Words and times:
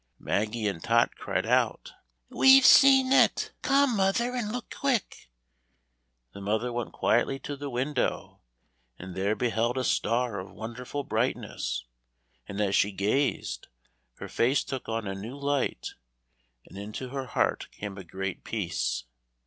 Maggie 0.17 0.67
and 0.67 0.83
Tot 0.83 1.15
cried 1.15 1.45
out, 1.45 1.93
"We've 2.31 2.65
seen 2.65 3.11
it; 3.13 3.51
come, 3.61 3.95
mother, 3.97 4.33
and 4.33 4.51
look 4.51 4.73
quick." 4.75 5.29
The 6.33 6.41
mother 6.41 6.73
went 6.73 6.91
quietly 6.91 7.37
to 7.41 7.55
the 7.55 7.69
window, 7.69 8.39
and 8.97 9.13
there 9.13 9.35
beheld 9.35 9.77
a 9.77 9.83
star 9.83 10.39
of 10.39 10.49
wonderful 10.49 11.03
brightness, 11.03 11.85
and 12.47 12.59
as 12.59 12.75
she 12.75 12.91
gazed, 12.91 13.67
her 14.15 14.27
face 14.27 14.63
took 14.63 14.89
on 14.89 15.05
a 15.05 15.13
new 15.13 15.37
light 15.37 15.93
and 16.65 16.79
into 16.79 17.09
her 17.09 17.27
heart 17.27 17.67
came 17.71 17.95
a 17.99 18.03
great 18.03 18.43
peace. 18.43 19.03